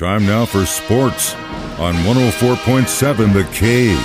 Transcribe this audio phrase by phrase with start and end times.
[0.00, 1.34] Time now for sports
[1.78, 4.00] on 104.7 The Cave.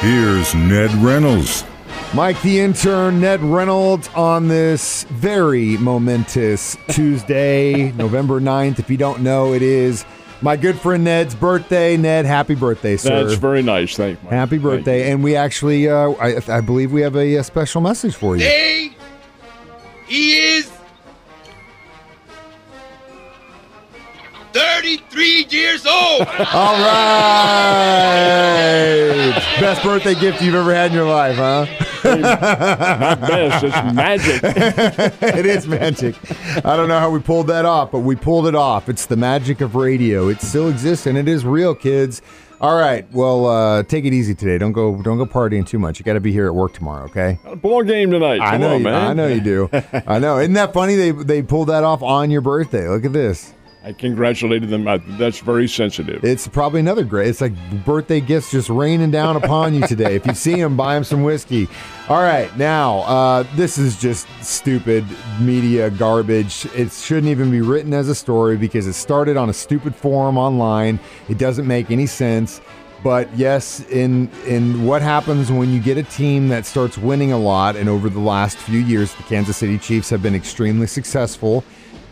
[0.00, 1.64] Here's Ned Reynolds.
[2.14, 8.78] Mike the intern, Ned Reynolds on this very momentous Tuesday, November 9th.
[8.78, 10.04] If you don't know, it is
[10.40, 11.96] my good friend Ned's birthday.
[11.96, 13.24] Ned, happy birthday, sir.
[13.24, 13.96] That's very nice.
[13.96, 14.24] Thank you.
[14.26, 14.34] Mike.
[14.34, 15.10] happy birthday.
[15.10, 18.44] And we actually, uh, I, I believe we have a, a special message for you.
[18.44, 18.96] Today,
[20.06, 20.43] he
[25.54, 26.20] years old.
[26.52, 27.32] All right.
[29.60, 31.66] Best birthday gift you've ever had in your life, huh?
[32.04, 33.64] Not best.
[33.64, 34.42] It's magic.
[35.22, 36.16] it is magic.
[36.64, 38.88] I don't know how we pulled that off, but we pulled it off.
[38.88, 40.28] It's the magic of radio.
[40.28, 42.20] It still exists and it is real, kids.
[42.60, 43.06] All right.
[43.12, 44.58] Well, uh, take it easy today.
[44.58, 45.02] Don't go.
[45.02, 45.98] Don't go partying too much.
[45.98, 47.04] You got to be here at work tomorrow.
[47.06, 47.38] Okay.
[47.56, 48.40] Ball game tonight.
[48.40, 48.74] I know.
[48.74, 48.94] on, you, man.
[48.94, 49.68] I know you do.
[50.06, 50.38] I know.
[50.38, 50.94] Isn't that funny?
[50.94, 52.88] They they pulled that off on your birthday.
[52.88, 53.52] Look at this.
[53.86, 54.88] I congratulated them.
[54.88, 56.24] I- That's very sensitive.
[56.24, 57.28] It's probably another great.
[57.28, 57.52] It's like
[57.84, 60.14] birthday gifts just raining down upon you today.
[60.14, 61.68] If you see them, buy them some whiskey.
[62.08, 65.04] All right, now uh, this is just stupid
[65.38, 66.66] media garbage.
[66.74, 70.38] It shouldn't even be written as a story because it started on a stupid forum
[70.38, 70.98] online.
[71.28, 72.62] It doesn't make any sense.
[73.02, 77.38] But yes, in in what happens when you get a team that starts winning a
[77.38, 81.62] lot, and over the last few years, the Kansas City Chiefs have been extremely successful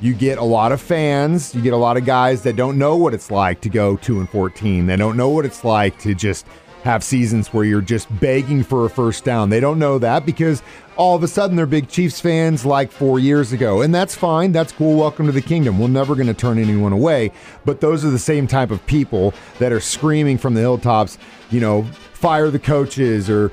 [0.02, 1.54] you get a lot of fans.
[1.54, 4.18] You get a lot of guys that don't know what it's like to go 2
[4.18, 6.44] and 14 they don't know what it's like to just
[6.82, 9.48] have seasons where you're just begging for a first down.
[9.48, 10.64] They don't know that because
[10.96, 13.82] all of a sudden they're big chiefs fans like four years ago.
[13.82, 14.50] And that's fine.
[14.50, 14.98] That's cool.
[14.98, 15.78] Welcome to the kingdom.
[15.78, 17.30] We're never going to turn anyone away.
[17.64, 21.18] But those are the same type of people that are screaming from the hilltops
[21.52, 21.86] you know
[22.22, 23.50] fire the coaches or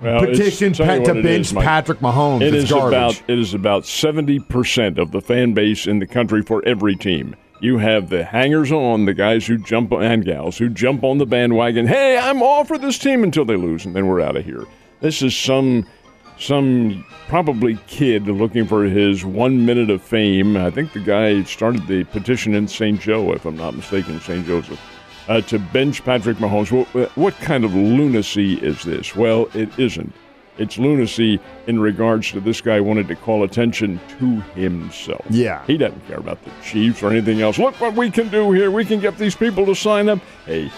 [0.00, 2.88] Well, petition Pat to bench is, patrick mahomes it's garbage.
[3.20, 6.96] about it is about seventy percent of the fan base in the country for every
[6.96, 7.36] team.
[7.60, 11.26] You have the hangers on, the guys who jump and gals who jump on the
[11.26, 11.86] bandwagon.
[11.86, 14.64] Hey, I'm all for this team until they lose, and then we're out of here.
[15.00, 15.86] This is some
[16.38, 20.56] some probably kid looking for his one minute of fame.
[20.56, 23.00] I think the guy started the petition in St.
[23.00, 24.46] Joe, if I'm not mistaken, St.
[24.46, 24.80] Joseph,
[25.28, 26.70] uh, to bench Patrick Mahomes.
[26.70, 29.14] What, what kind of lunacy is this?
[29.14, 30.12] Well, it isn't.
[30.58, 35.24] It's lunacy in regards to this guy wanted to call attention to himself.
[35.28, 35.62] Yeah.
[35.66, 37.58] He doesn't care about the Chiefs or anything else.
[37.58, 38.70] Look what we can do here.
[38.70, 40.18] We can get these people to sign up.
[40.46, 40.70] Hey,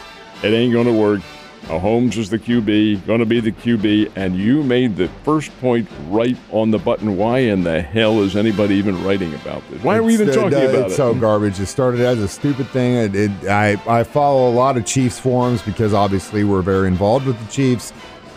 [0.43, 1.21] it ain't going to work.
[1.67, 5.89] Mahomes is the QB, going to be the QB, and you made the first point
[6.09, 7.17] right on the button.
[7.17, 9.83] Why in the hell is anybody even writing about this?
[9.83, 10.97] Why are we even uh, talking uh, about it's it?
[10.97, 11.61] so garbage.
[11.61, 12.95] It started as a stupid thing.
[12.95, 17.27] It, it, I I follow a lot of Chiefs forums because obviously we're very involved
[17.27, 17.93] with the Chiefs.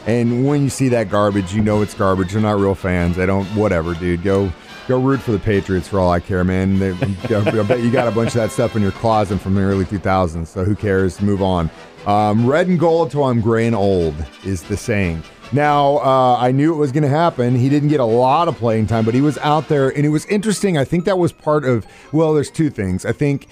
[0.08, 2.34] And when you see that garbage, you know it's garbage.
[2.34, 3.16] They're not real fans.
[3.16, 3.46] They don't.
[3.56, 4.24] Whatever, dude.
[4.24, 4.52] Go
[4.88, 6.80] go root for the Patriots for all I care, man.
[6.80, 6.92] They,
[7.36, 9.86] I bet you got a bunch of that stuff in your closet from the early
[9.86, 10.48] 2000s.
[10.48, 11.22] So who cares?
[11.22, 11.70] Move on.
[12.06, 15.24] Um, red and gold till I'm gray and old is the saying.
[15.54, 17.56] Now, uh, I knew it was going to happen.
[17.56, 20.10] He didn't get a lot of playing time, but he was out there, and it
[20.10, 20.78] was interesting.
[20.78, 23.06] I think that was part of, well, there's two things.
[23.06, 23.48] I think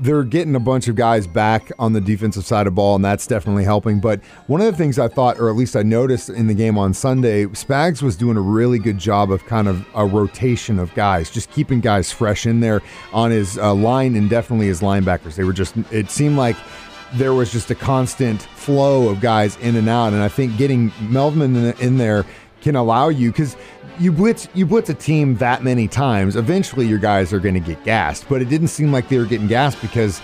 [0.00, 3.26] they're getting a bunch of guys back on the defensive side of ball, and that's
[3.26, 4.00] definitely helping.
[4.00, 6.78] But one of the things I thought, or at least I noticed in the game
[6.78, 10.94] on Sunday, Spags was doing a really good job of kind of a rotation of
[10.94, 12.80] guys, just keeping guys fresh in there
[13.12, 15.34] on his uh, line and definitely his linebackers.
[15.36, 16.56] They were just, it seemed like
[17.14, 20.12] there was just a constant flow of guys in and out.
[20.12, 22.24] And I think getting Melvin in, in there
[22.60, 23.56] can allow you because
[23.98, 26.36] you blitz you blitz a team that many times.
[26.36, 28.26] Eventually, your guys are going to get gassed.
[28.28, 30.20] But it didn't seem like they were getting gassed because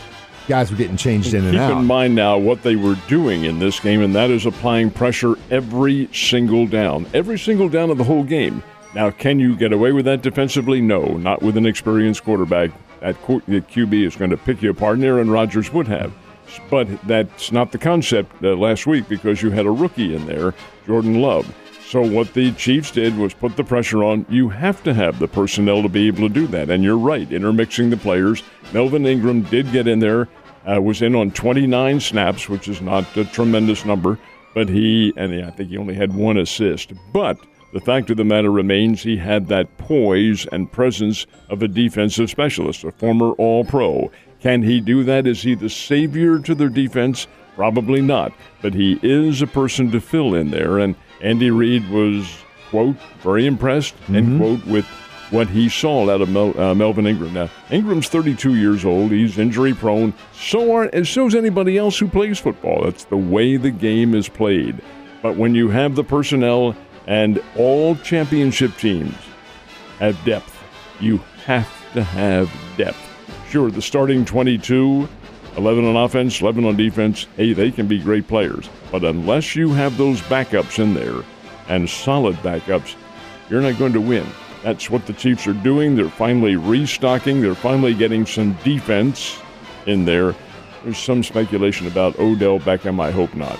[0.49, 1.69] guys were getting changed in and Keep out.
[1.69, 4.91] Keep in mind now what they were doing in this game, and that is applying
[4.91, 8.63] pressure every single down, every single down of the whole game.
[8.95, 10.81] Now, can you get away with that defensively?
[10.81, 12.71] No, not with an experienced quarterback.
[13.01, 16.13] That QB is going to pick you apart, and Aaron Rodgers would have.
[16.71, 20.55] But that's not the concept uh, last week because you had a rookie in there,
[20.87, 21.55] Jordan Love.
[21.91, 24.25] So what the Chiefs did was put the pressure on.
[24.29, 26.71] You have to have the personnel to be able to do that.
[26.71, 28.45] And you're right, intermixing the players.
[28.73, 30.29] Melvin Ingram did get in there,
[30.71, 34.21] uh, was in on 29 snaps, which is not a tremendous number,
[34.55, 36.93] but he, and I think he only had one assist.
[37.13, 37.39] But
[37.73, 42.31] the fact of the matter remains he had that poise and presence of a defensive
[42.31, 44.11] specialist, a former All Pro.
[44.41, 45.27] Can he do that?
[45.27, 47.27] Is he the savior to their defense?
[47.57, 48.33] Probably not.
[48.63, 50.79] But he is a person to fill in there.
[50.79, 54.87] And Andy Reid was, quote, very impressed, end quote, with
[55.31, 57.35] what he saw out of Mel, uh, Melvin Ingram.
[57.35, 59.11] Now, Ingram's 32 years old.
[59.11, 60.15] He's injury prone.
[60.33, 62.85] So are, and so is anybody else who plays football.
[62.85, 64.81] That's the way the game is played.
[65.23, 66.75] But when you have the personnel
[67.07, 69.15] and all championship teams
[69.99, 70.57] have depth,
[70.99, 73.10] you have to have depth.
[73.51, 75.09] Sure, the starting 22,
[75.57, 78.71] 11 on offense, 11 on defense, hey, they can be great players.
[78.93, 81.25] But unless you have those backups in there
[81.67, 82.95] and solid backups,
[83.49, 84.25] you're not going to win.
[84.63, 85.97] That's what the Chiefs are doing.
[85.97, 89.41] They're finally restocking, they're finally getting some defense
[89.87, 90.37] in there.
[90.85, 93.03] There's some speculation about Odell Beckham.
[93.03, 93.59] I hope not.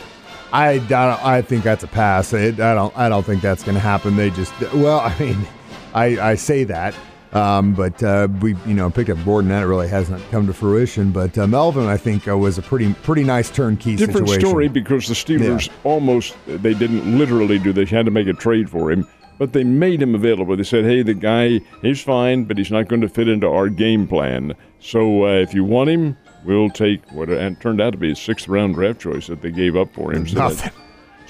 [0.53, 2.33] I, don't, I think that's a pass.
[2.33, 4.15] I, I don't I don't think that's going to happen.
[4.15, 5.49] They just well, I mean,
[5.95, 6.95] I, I say that,
[7.33, 9.51] um, but uh, we you know picked up Gordon.
[9.51, 11.13] That really hasn't come to fruition.
[11.13, 14.49] But uh, Melvin, I think, uh, was a pretty pretty nice turnkey Different situation.
[14.49, 15.73] story because the Steelers Yeah.
[15.85, 17.73] almost they didn't literally do.
[17.73, 19.07] They had to make a trade for him,
[19.39, 20.57] but they made him available.
[20.57, 23.69] They said, "Hey, the guy he's fine, but he's not going to fit into our
[23.69, 24.55] game plan.
[24.81, 28.13] So uh, if you want him." We'll take what and it turned out to be
[28.13, 30.27] a sixth round draft choice that they gave up for him.
[30.27, 30.73] So that- Nothing.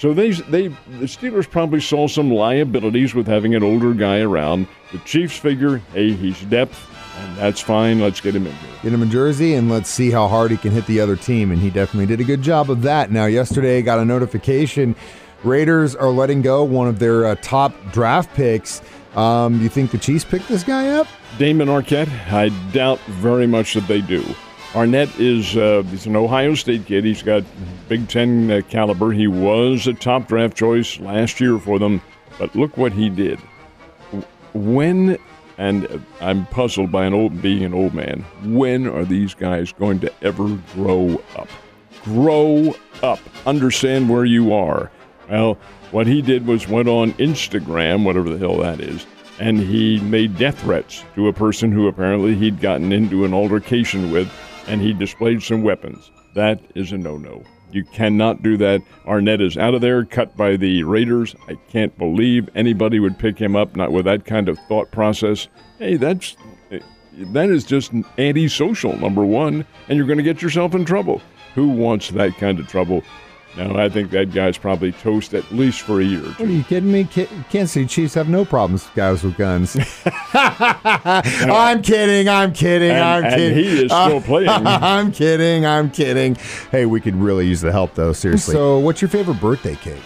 [0.00, 4.66] So they they the Steelers probably saw some liabilities with having an older guy around.
[4.92, 6.78] The Chiefs figure, hey, he's depth,
[7.18, 8.00] and that's fine.
[8.00, 8.70] Let's get him in here.
[8.82, 11.52] Get him a jersey and let's see how hard he can hit the other team.
[11.52, 13.10] And he definitely did a good job of that.
[13.10, 14.96] Now, yesterday I got a notification
[15.44, 18.82] Raiders are letting go one of their uh, top draft picks.
[19.14, 21.06] Um, do you think the Chiefs picked this guy up?
[21.38, 24.22] Damon Arnette, I doubt very much that they do.
[24.72, 27.04] Arnette is uh, he's an Ohio State kid.
[27.04, 27.42] He's got
[27.88, 29.10] Big Ten uh, caliber.
[29.10, 32.00] He was a top draft choice last year for them,
[32.38, 33.40] but look what he did.
[34.54, 35.18] When
[35.58, 38.24] and uh, I'm puzzled by an old being an old man.
[38.44, 41.48] When are these guys going to ever grow up?
[42.02, 43.20] Grow up.
[43.46, 44.90] Understand where you are.
[45.28, 45.58] Well,
[45.90, 49.06] what he did was went on Instagram, whatever the hell that is,
[49.38, 54.10] and he made death threats to a person who apparently he'd gotten into an altercation
[54.10, 54.32] with,
[54.66, 56.10] and he displayed some weapons.
[56.34, 57.42] That is a no no.
[57.72, 58.82] You cannot do that.
[59.04, 61.36] Arnette is out of there, cut by the Raiders.
[61.48, 65.48] I can't believe anybody would pick him up, not with that kind of thought process.
[65.78, 66.36] Hey, that's
[67.32, 71.20] that is just antisocial, number one, and you're going to get yourself in trouble.
[71.54, 73.02] Who wants that kind of trouble?
[73.56, 76.46] No, I think that guy's probably toast at least for a year or What are
[76.46, 77.04] you kidding me?
[77.04, 79.76] Ki- Kansas City Chiefs have no problems with guys with guns.
[80.34, 82.28] I'm kidding.
[82.28, 82.90] I'm kidding.
[82.92, 83.58] And- I'm and kidding.
[83.64, 84.48] he is still playing.
[84.50, 85.66] I'm kidding.
[85.66, 86.36] I'm kidding.
[86.70, 88.12] Hey, we could really use the help though.
[88.12, 88.54] Seriously.
[88.54, 90.02] So, what's your favorite birthday cake?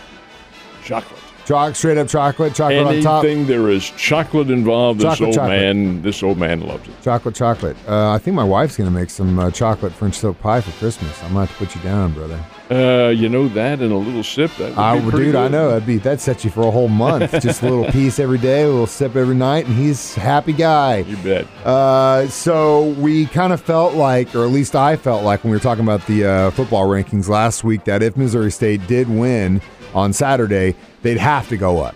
[0.83, 1.14] Chocolate.
[1.45, 3.25] Choc, straight up chocolate, chocolate on top.
[3.25, 5.51] Anything there is chocolate involved, this Chocolate, old chocolate.
[5.77, 6.95] man, this old man loves it.
[7.03, 7.77] Chocolate, chocolate.
[7.87, 11.23] Uh, I think my wife's gonna make some uh, chocolate French silk pie for Christmas.
[11.23, 12.43] I'm gonna have to put you down, brother.
[12.71, 14.51] Uh, you know that and a little sip.
[14.57, 14.71] That
[15.05, 17.31] would I, be dude, I know that'd be that sets you for a whole month.
[17.43, 20.55] Just a little piece every day, a little sip every night, and he's a happy
[20.55, 20.99] guy.
[21.01, 21.47] You bet.
[21.67, 25.57] Uh, so we kind of felt like, or at least I felt like, when we
[25.57, 29.61] were talking about the uh, football rankings last week, that if Missouri State did win
[29.95, 31.95] on Saturday, they'd have to go up,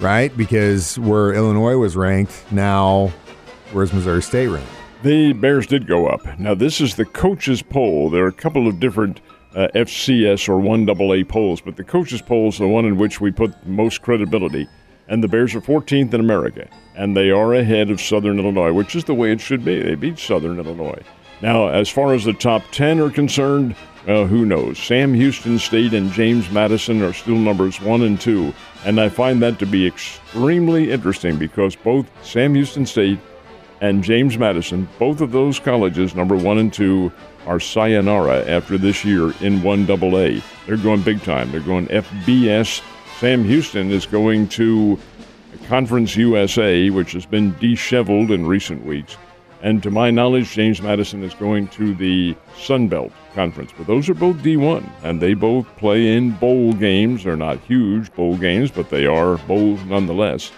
[0.00, 0.36] right?
[0.36, 3.12] Because where Illinois was ranked, now
[3.72, 4.70] where's Missouri State ranked?
[5.02, 6.38] The Bears did go up.
[6.38, 8.10] Now, this is the coaches' poll.
[8.10, 9.20] There are a couple of different
[9.54, 13.30] uh, FCS or 1AA polls, but the coaches' poll is the one in which we
[13.30, 14.68] put most credibility.
[15.06, 18.94] And the Bears are 14th in America, and they are ahead of Southern Illinois, which
[18.94, 19.80] is the way it should be.
[19.80, 21.02] They beat Southern Illinois.
[21.40, 24.78] Now, as far as the top 10 are concerned, well, who knows?
[24.78, 28.54] Sam Houston State and James Madison are still numbers one and two,
[28.84, 33.18] and I find that to be extremely interesting because both Sam Houston State
[33.80, 37.12] and James Madison, both of those colleges, number one and two,
[37.46, 40.42] are sayonara after this year in 1AA.
[40.66, 41.50] They're going big time.
[41.50, 42.82] They're going FBS.
[43.18, 44.98] Sam Houston is going to
[45.66, 49.16] Conference USA, which has been disheveled in recent weeks.
[49.60, 53.72] And to my knowledge, James Madison is going to the Sun Belt Conference.
[53.76, 57.24] But those are both D1, and they both play in bowl games.
[57.24, 60.52] They're not huge bowl games, but they are bowls nonetheless.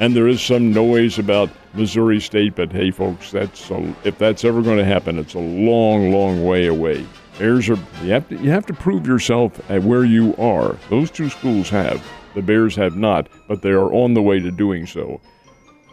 [0.00, 4.44] And there is some noise about Missouri State, but hey, folks, that's a, if that's
[4.44, 7.04] ever going to happen, it's a long, long way away.
[7.38, 10.76] Bears are you have to you have to prove yourself at where you are.
[10.90, 12.04] Those two schools have.
[12.34, 15.20] The Bears have not, but they are on the way to doing so.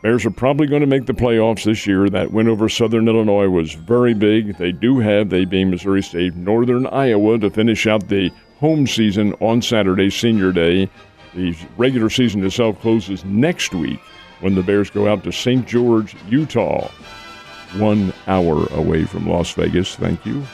[0.06, 2.08] Bears are probably going to make the playoffs this year.
[2.12, 4.56] That win over Southern Illinois was very big.
[4.60, 9.34] They do have, they being Missouri State, Northern Iowa to finish out the home season
[9.40, 10.92] on Saturday, Senior Day.
[11.34, 14.00] The regular season itself closes next week
[14.42, 15.68] when the Bears go out to St.
[15.68, 16.92] George, Utah.
[17.78, 20.46] One hour away from Las Vegas, thank you.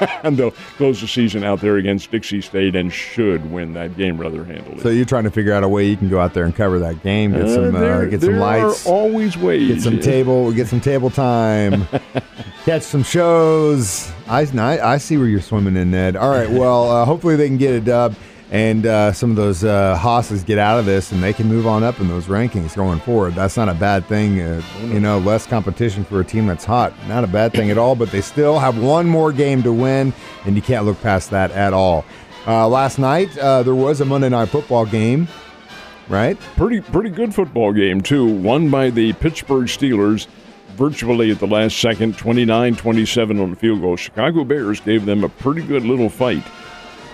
[0.22, 4.18] and they'll close the season out there against Dixie State and should win that game
[4.18, 4.80] rather handily.
[4.80, 6.78] So you're trying to figure out a way you can go out there and cover
[6.78, 9.68] that game, get some, uh, there, get some there lights, are always ways.
[9.68, 11.86] get some table, get some table time,
[12.64, 14.10] catch some shows.
[14.28, 16.16] I, I I see where you're swimming in, Ned.
[16.16, 18.14] All right, well, uh, hopefully they can get a dub.
[18.50, 21.66] And uh, some of those uh, hosses get out of this, and they can move
[21.66, 23.34] on up in those rankings going forward.
[23.34, 24.40] That's not a bad thing.
[24.40, 27.76] Uh, you know, less competition for a team that's hot, not a bad thing at
[27.76, 27.94] all.
[27.94, 30.14] But they still have one more game to win,
[30.46, 32.04] and you can't look past that at all.
[32.46, 35.28] Uh, last night uh, there was a Monday night football game,
[36.08, 36.40] right?
[36.56, 38.26] Pretty pretty good football game too.
[38.26, 40.26] Won by the Pittsburgh Steelers
[40.78, 43.96] virtually at the last second, 29-27 on the field goal.
[43.96, 46.44] Chicago Bears gave them a pretty good little fight.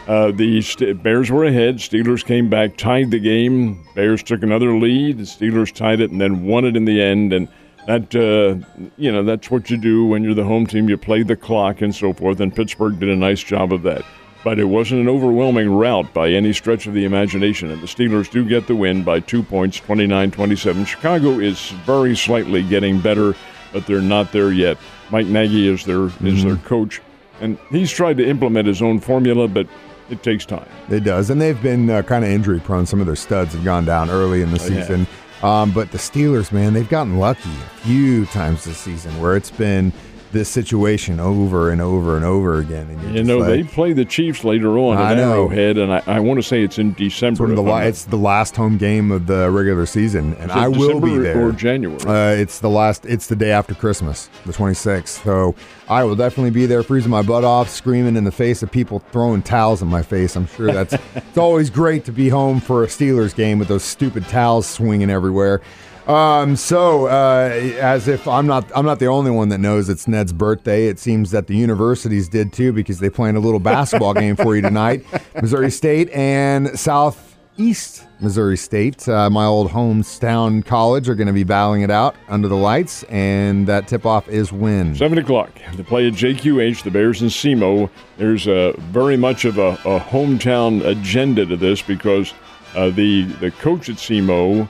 [0.06, 1.76] Uh, the St- Bears were ahead.
[1.76, 3.87] Steelers came back, tied the game.
[3.94, 5.18] Bears took another lead.
[5.18, 7.32] The Steelers tied it and then won it in the end.
[7.32, 7.49] And
[7.87, 10.90] that, uh, you know, that's what you do when you're the home team.
[10.90, 12.40] You play the clock and so forth.
[12.40, 14.04] And Pittsburgh did a nice job of that.
[14.42, 17.70] But it wasn't an overwhelming rout by any stretch of the imagination.
[17.70, 20.84] And the Steelers do get the win by two points, 29 27.
[20.84, 23.34] Chicago is very slightly getting better,
[23.73, 24.76] but they're not there yet.
[25.11, 27.00] Mike Nagy is their, is their coach.
[27.40, 29.66] And he's tried to implement his own formula, but
[30.11, 30.66] it takes time.
[30.90, 32.87] It does, and they've been uh, kind of injury prone.
[32.87, 34.80] Some of their studs have gone down early in the Oh, yeah.
[34.82, 35.06] season.
[35.42, 39.50] Um, but the Steelers, man, they've gotten lucky a few times this season where it's
[39.50, 39.92] been
[40.34, 42.90] this situation over and over and over again.
[42.90, 45.32] And You know, like, they play the Chiefs later on I at know.
[45.48, 47.44] Arrowhead, and I, I want to say it's in December.
[47.44, 51.00] of the la- it's the last home game of the regular season, and I will
[51.00, 51.46] be December there.
[51.48, 51.98] or January?
[52.04, 53.06] Uh, it's the last.
[53.06, 55.08] It's the day after Christmas, the 26th.
[55.24, 55.54] So
[55.88, 58.98] I will definitely be there, freezing my butt off, screaming in the face of people
[59.12, 60.36] throwing towels in my face.
[60.36, 60.92] I'm sure that's.
[61.14, 65.08] it's always great to be home for a Steelers game with those stupid towels swinging
[65.10, 65.62] everywhere.
[66.06, 67.49] Um, so uh,
[67.80, 70.87] as if I'm not, I'm not the only one that knows it's Ned's birthday.
[70.88, 74.54] It seems that the universities did too because they planned a little basketball game for
[74.54, 75.04] you tonight.
[75.40, 81.44] Missouri State and Southeast Missouri State, uh, my old hometown college, are going to be
[81.44, 84.94] battling it out under the lights, and that tip-off is when.
[84.94, 85.50] Seven o'clock.
[85.76, 87.88] The play at JQH, the Bears and SEMO.
[88.18, 92.34] There's a very much of a, a hometown agenda to this because
[92.75, 94.68] uh, the the coach at SEMO,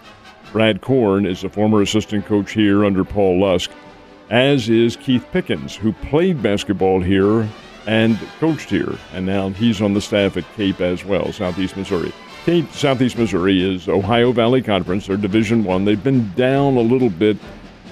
[0.54, 3.72] Brad Korn, is a former assistant coach here under Paul Lusk,
[4.30, 7.48] as is Keith Pickens, who played basketball here
[7.88, 12.12] and coached here, and now he's on the staff at Cape as well, Southeast Missouri.
[12.44, 15.08] Cape, Southeast Missouri is Ohio Valley Conference.
[15.08, 15.84] They're Division One.
[15.84, 17.36] They've been down a little bit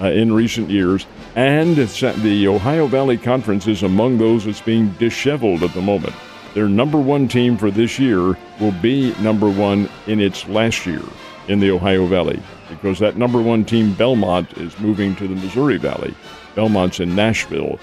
[0.01, 1.05] uh, in recent years,
[1.35, 6.15] and the Ohio Valley Conference is among those that's being disheveled at the moment.
[6.55, 11.03] Their number one team for this year will be number one in its last year
[11.49, 15.77] in the Ohio Valley because that number one team, Belmont, is moving to the Missouri
[15.77, 16.15] Valley.
[16.55, 17.79] Belmont's in Nashville.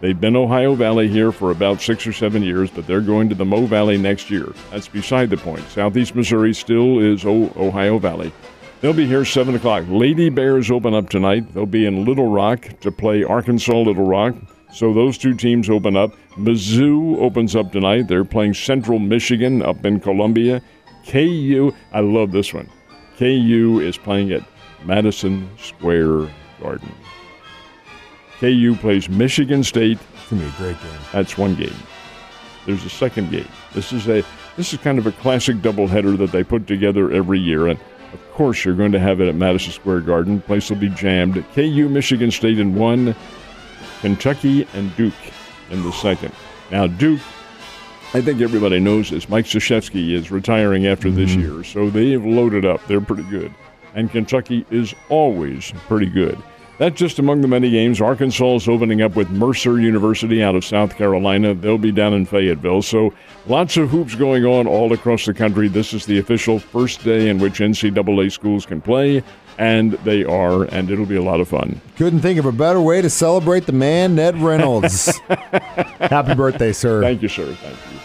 [0.00, 3.34] They've been Ohio Valley here for about six or seven years, but they're going to
[3.34, 4.54] the Mo Valley next year.
[4.70, 5.66] That's beside the point.
[5.68, 8.32] Southeast Missouri still is o- Ohio Valley.
[8.80, 9.84] They'll be here 7 o'clock.
[9.88, 11.52] Lady Bears open up tonight.
[11.52, 14.34] They'll be in Little Rock to play Arkansas Little Rock.
[14.72, 16.14] So those two teams open up.
[16.38, 18.08] Mizzou opens up tonight.
[18.08, 20.62] They're playing Central Michigan up in Columbia.
[21.06, 22.70] KU, I love this one.
[23.20, 24.42] KU is playing at
[24.86, 26.90] Madison Square Garden.
[28.38, 31.00] KU plays Michigan State It's gonna be a great game.
[31.12, 31.74] that's one game.
[32.64, 33.46] There's a second game.
[33.74, 34.24] This is a
[34.56, 37.78] this is kind of a classic doubleheader that they put together every year, and
[38.14, 40.40] of course you're going to have it at Madison Square Garden.
[40.40, 41.44] Place will be jammed.
[41.54, 43.14] KU, Michigan State in one,
[44.00, 45.12] Kentucky and Duke
[45.70, 46.32] in the second.
[46.70, 47.20] Now Duke,
[48.12, 49.28] I think everybody knows this.
[49.28, 51.54] Mike Krzyzewski is retiring after this mm-hmm.
[51.54, 52.84] year, so they've loaded up.
[52.88, 53.54] They're pretty good,
[53.94, 56.36] and Kentucky is always pretty good.
[56.78, 58.00] That's just among the many games.
[58.00, 61.54] Arkansas is opening up with Mercer University out of South Carolina.
[61.54, 62.80] They'll be down in Fayetteville.
[62.80, 63.12] So
[63.46, 65.68] lots of hoops going on all across the country.
[65.68, 69.22] This is the official first day in which NCAA schools can play,
[69.60, 71.82] and they are, and it'll be a lot of fun.
[71.96, 75.18] Couldn't think of a better way to celebrate the man, Ned Reynolds.
[76.00, 77.02] Happy birthday, sir.
[77.02, 77.44] Thank you, sir.
[77.56, 78.00] Thank you.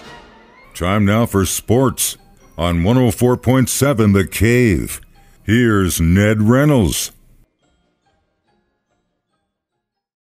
[0.73, 2.17] Time now for sports
[2.57, 4.99] on 104.7 The Cave.
[5.43, 7.13] Here's Ned Reynolds.